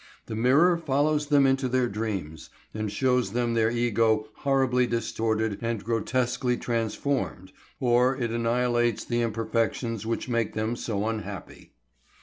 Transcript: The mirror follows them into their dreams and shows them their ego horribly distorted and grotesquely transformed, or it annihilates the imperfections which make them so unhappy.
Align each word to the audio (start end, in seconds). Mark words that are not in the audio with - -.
The 0.25 0.35
mirror 0.35 0.79
follows 0.79 1.27
them 1.27 1.45
into 1.45 1.67
their 1.69 1.87
dreams 1.87 2.49
and 2.73 2.91
shows 2.91 3.33
them 3.33 3.53
their 3.53 3.69
ego 3.69 4.29
horribly 4.37 4.87
distorted 4.87 5.59
and 5.61 5.83
grotesquely 5.83 6.57
transformed, 6.57 7.51
or 7.79 8.17
it 8.17 8.31
annihilates 8.31 9.05
the 9.05 9.21
imperfections 9.21 10.03
which 10.03 10.27
make 10.27 10.55
them 10.55 10.75
so 10.75 11.07
unhappy. 11.07 11.73